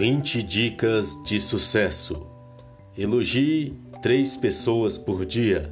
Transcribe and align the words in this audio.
20 0.00 0.42
dicas 0.42 1.20
de 1.24 1.40
sucesso. 1.40 2.26
Elogie 2.96 3.78
três 4.00 4.36
pessoas 4.36 4.96
por 4.96 5.26
dia. 5.26 5.70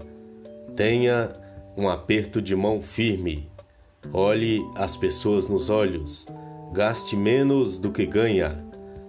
Tenha 0.75 1.31
um 1.77 1.89
aperto 1.89 2.43
de 2.43 2.57
mão 2.57 2.81
firme. 2.81 3.51
Olhe 4.13 4.61
as 4.77 4.97
pessoas 4.97 5.49
nos 5.49 5.71
olhos. 5.71 6.27
Gaste 6.73 7.17
menos 7.17 7.79
do 7.79 7.91
que 7.91 8.05
ganha. 8.05 8.65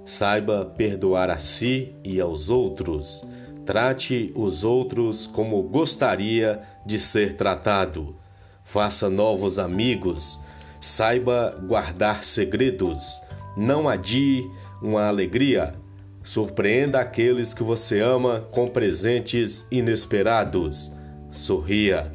Saiba 0.05 0.65
perdoar 0.65 1.29
a 1.29 1.39
si 1.39 1.95
e 2.03 2.19
aos 2.19 2.49
outros. 2.49 3.25
Trate 3.65 4.31
os 4.35 4.63
outros 4.63 5.27
como 5.27 5.61
gostaria 5.63 6.61
de 6.85 6.97
ser 6.99 7.33
tratado. 7.33 8.15
Faça 8.63 9.09
novos 9.09 9.59
amigos. 9.59 10.40
Saiba 10.79 11.59
guardar 11.67 12.23
segredos 12.23 13.21
não 13.59 13.89
adie 13.89 14.49
uma 14.81 15.07
alegria. 15.07 15.75
Surpreenda 16.23 16.99
aqueles 16.99 17.53
que 17.53 17.61
você 17.61 17.99
ama 17.99 18.39
com 18.52 18.67
presentes 18.67 19.67
inesperados. 19.69 20.91
Sorria. 21.29 22.11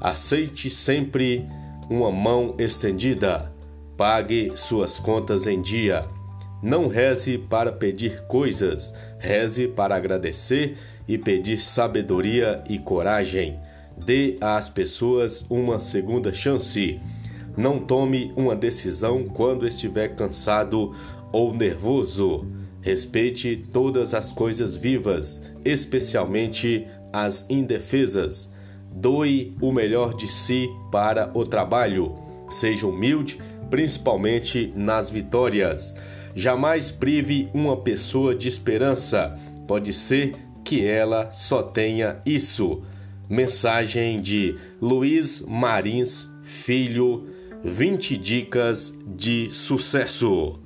Aceite 0.00 0.68
sempre 0.68 1.48
uma 1.88 2.10
mão 2.10 2.54
estendida. 2.58 3.50
Pague 3.96 4.52
suas 4.54 4.98
contas 4.98 5.46
em 5.46 5.62
dia. 5.62 6.04
Não 6.62 6.88
reze 6.88 7.38
para 7.38 7.72
pedir 7.72 8.22
coisas, 8.26 8.94
reze 9.18 9.66
para 9.66 9.96
agradecer 9.96 10.76
e 11.08 11.16
pedir 11.16 11.58
sabedoria 11.58 12.62
e 12.68 12.78
coragem. 12.78 13.58
Dê 13.96 14.36
às 14.40 14.68
pessoas 14.68 15.44
uma 15.48 15.78
segunda 15.78 16.32
chance. 16.32 17.00
Não 17.56 17.78
tome 17.78 18.32
uma 18.36 18.56
decisão 18.56 19.24
quando 19.24 19.66
estiver 19.66 20.14
cansado 20.14 20.94
ou 21.32 21.54
nervoso. 21.54 22.46
Respeite 22.80 23.64
todas 23.72 24.14
as 24.14 24.32
coisas 24.32 24.74
vivas, 24.74 25.52
especialmente 25.64 26.86
as 27.12 27.48
indefesas. 27.50 28.52
Doe 28.90 29.56
o 29.60 29.70
melhor 29.70 30.14
de 30.14 30.26
si 30.26 30.68
para 30.90 31.30
o 31.34 31.44
trabalho. 31.44 32.14
Seja 32.48 32.86
humilde, 32.86 33.38
principalmente 33.70 34.70
nas 34.74 35.10
vitórias. 35.10 35.94
Jamais 36.34 36.90
prive 36.90 37.48
uma 37.52 37.76
pessoa 37.76 38.34
de 38.34 38.48
esperança. 38.48 39.38
Pode 39.66 39.92
ser 39.92 40.34
que 40.64 40.84
ela 40.86 41.30
só 41.32 41.62
tenha 41.62 42.18
isso. 42.24 42.82
Mensagem 43.28 44.20
de 44.20 44.56
Luiz 44.80 45.42
Marins 45.46 46.28
Filho 46.42 47.28
20 47.64 48.16
dicas 48.18 48.98
de 49.06 49.50
sucesso. 49.52 50.58